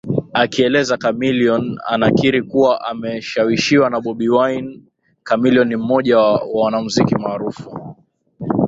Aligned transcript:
akieleza 0.33 0.97
Chameleone 0.97 1.77
anakiri 1.87 2.41
kuwa 2.43 2.81
ameshawishiwa 2.85 3.89
na 3.89 4.01
Bobi 4.01 4.29
Wine 4.29 4.81
Chameleone 5.23 5.69
ni 5.69 5.75
mmoja 5.75 6.17
wa 6.17 6.43
wanamuziki 6.63 7.15
maarufu 7.15 7.95